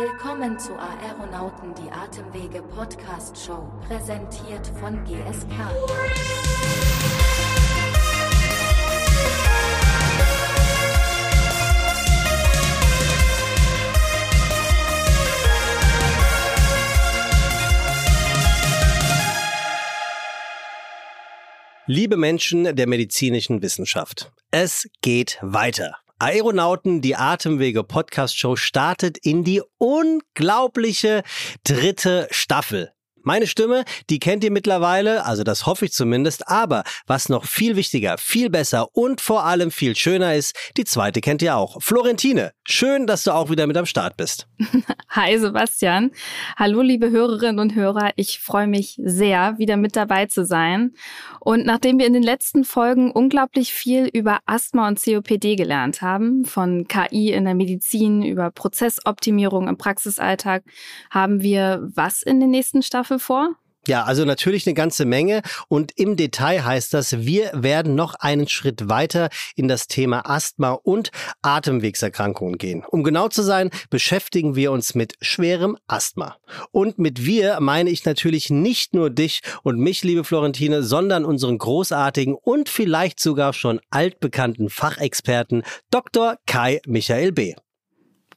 Willkommen 0.00 0.58
zu 0.58 0.72
Aeronauten 0.78 1.74
die 1.74 1.90
Atemwege 1.90 2.62
Podcast 2.62 3.36
Show, 3.36 3.70
präsentiert 3.86 4.66
von 4.80 5.04
GSK. 5.04 5.50
Liebe 21.84 22.16
Menschen 22.16 22.74
der 22.74 22.86
medizinischen 22.86 23.60
Wissenschaft, 23.60 24.32
es 24.50 24.88
geht 25.02 25.36
weiter. 25.42 25.98
Aeronauten, 26.22 27.00
die 27.00 27.16
Atemwege 27.16 27.82
Podcast 27.82 28.36
Show 28.36 28.54
startet 28.54 29.16
in 29.16 29.42
die 29.42 29.62
unglaubliche 29.78 31.22
dritte 31.64 32.28
Staffel. 32.30 32.92
Meine 33.22 33.46
Stimme, 33.46 33.84
die 34.08 34.18
kennt 34.18 34.44
ihr 34.44 34.50
mittlerweile, 34.50 35.26
also 35.26 35.42
das 35.42 35.66
hoffe 35.66 35.84
ich 35.84 35.92
zumindest, 35.92 36.48
aber 36.48 36.84
was 37.06 37.28
noch 37.28 37.44
viel 37.44 37.76
wichtiger, 37.76 38.16
viel 38.16 38.48
besser 38.48 38.88
und 38.96 39.20
vor 39.20 39.44
allem 39.44 39.70
viel 39.70 39.94
schöner 39.94 40.34
ist, 40.34 40.56
die 40.78 40.84
zweite 40.84 41.20
kennt 41.20 41.42
ihr 41.42 41.54
auch. 41.54 41.82
Florentine, 41.82 42.52
schön, 42.64 43.06
dass 43.06 43.24
du 43.24 43.32
auch 43.32 43.50
wieder 43.50 43.66
mit 43.66 43.76
am 43.76 43.84
Start 43.84 44.16
bist. 44.16 44.48
Hi 45.10 45.38
Sebastian. 45.38 46.12
Hallo 46.56 46.80
liebe 46.80 47.10
Hörerinnen 47.10 47.58
und 47.58 47.74
Hörer, 47.74 48.12
ich 48.16 48.38
freue 48.38 48.66
mich 48.66 48.98
sehr, 49.04 49.58
wieder 49.58 49.76
mit 49.76 49.96
dabei 49.96 50.24
zu 50.24 50.46
sein. 50.46 50.94
Und 51.40 51.66
nachdem 51.66 51.98
wir 51.98 52.06
in 52.06 52.14
den 52.14 52.22
letzten 52.22 52.64
Folgen 52.64 53.10
unglaublich 53.10 53.74
viel 53.74 54.06
über 54.06 54.38
Asthma 54.46 54.88
und 54.88 55.02
COPD 55.02 55.56
gelernt 55.56 56.00
haben, 56.00 56.46
von 56.46 56.88
KI 56.88 57.32
in 57.32 57.44
der 57.44 57.54
Medizin 57.54 58.22
über 58.22 58.50
Prozessoptimierung 58.50 59.68
im 59.68 59.76
Praxisalltag, 59.76 60.62
haben 61.10 61.42
wir 61.42 61.86
was 61.94 62.22
in 62.22 62.40
den 62.40 62.50
nächsten 62.50 62.82
Staffeln 62.82 63.09
Staffel 63.10 63.18
vor? 63.18 63.56
Ja, 63.86 64.04
also 64.04 64.26
natürlich 64.26 64.66
eine 64.66 64.74
ganze 64.74 65.06
Menge 65.06 65.40
und 65.68 65.92
im 65.98 66.14
Detail 66.14 66.64
heißt 66.64 66.92
das, 66.92 67.24
wir 67.24 67.50
werden 67.54 67.94
noch 67.94 68.14
einen 68.14 68.46
Schritt 68.46 68.90
weiter 68.90 69.30
in 69.56 69.68
das 69.68 69.86
Thema 69.86 70.28
Asthma 70.28 70.72
und 70.72 71.10
Atemwegserkrankungen 71.40 72.58
gehen. 72.58 72.84
Um 72.86 73.02
genau 73.02 73.28
zu 73.28 73.42
sein, 73.42 73.70
beschäftigen 73.88 74.54
wir 74.54 74.70
uns 74.70 74.94
mit 74.94 75.14
schwerem 75.22 75.78
Asthma. 75.86 76.36
Und 76.72 76.98
mit 76.98 77.24
wir 77.24 77.58
meine 77.60 77.88
ich 77.88 78.04
natürlich 78.04 78.50
nicht 78.50 78.92
nur 78.92 79.08
dich 79.08 79.40
und 79.62 79.78
mich, 79.78 80.04
liebe 80.04 80.24
Florentine, 80.24 80.82
sondern 80.82 81.24
unseren 81.24 81.56
großartigen 81.56 82.34
und 82.34 82.68
vielleicht 82.68 83.18
sogar 83.18 83.54
schon 83.54 83.80
altbekannten 83.88 84.68
Fachexperten 84.68 85.62
Dr. 85.90 86.36
Kai 86.46 86.82
Michael 86.86 87.32
B. 87.32 87.54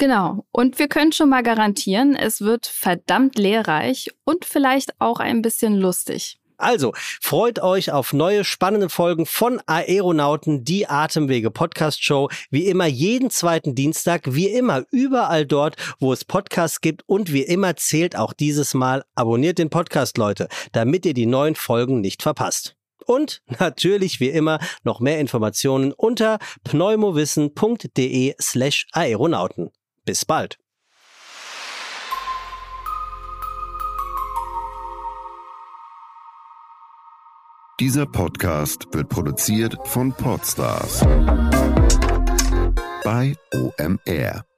Genau. 0.00 0.46
Und 0.50 0.78
wir 0.78 0.88
können 0.88 1.12
schon 1.12 1.28
mal 1.28 1.42
garantieren, 1.42 2.16
es 2.16 2.40
wird 2.40 2.66
verdammt 2.66 3.36
lehrreich 3.36 4.08
und 4.24 4.46
vielleicht 4.46 4.98
auch 4.98 5.20
ein 5.20 5.42
bisschen 5.42 5.74
lustig. 5.74 6.40
Also, 6.56 6.94
freut 7.20 7.62
euch 7.62 7.92
auf 7.92 8.14
neue 8.14 8.44
spannende 8.44 8.88
Folgen 8.88 9.26
von 9.26 9.60
Aeronauten, 9.66 10.64
die 10.64 10.88
Atemwege 10.88 11.50
Podcast 11.50 12.02
Show. 12.02 12.30
Wie 12.50 12.64
immer 12.64 12.86
jeden 12.86 13.28
zweiten 13.28 13.74
Dienstag, 13.74 14.22
wie 14.24 14.48
immer 14.48 14.84
überall 14.90 15.44
dort, 15.44 15.76
wo 15.98 16.14
es 16.14 16.24
Podcasts 16.24 16.80
gibt 16.80 17.02
und 17.06 17.30
wie 17.34 17.42
immer 17.42 17.76
zählt 17.76 18.16
auch 18.16 18.32
dieses 18.32 18.72
Mal 18.72 19.04
abonniert 19.14 19.58
den 19.58 19.68
Podcast, 19.68 20.16
Leute, 20.16 20.48
damit 20.72 21.04
ihr 21.04 21.14
die 21.14 21.26
neuen 21.26 21.56
Folgen 21.56 22.00
nicht 22.00 22.22
verpasst. 22.22 22.74
Und 23.04 23.42
natürlich 23.58 24.18
wie 24.18 24.30
immer 24.30 24.60
noch 24.82 25.00
mehr 25.00 25.18
Informationen 25.18 25.92
unter 25.92 26.38
pneumowissen.de 26.64 28.34
slash 28.40 28.86
Aeronauten. 28.92 29.70
Bis 30.10 30.24
bald. 30.24 30.58
Dieser 37.78 38.06
Podcast 38.06 38.88
wird 38.90 39.08
produziert 39.08 39.76
von 39.84 40.12
Podstars 40.12 41.02
bei 43.04 43.36
OMR. 43.54 44.49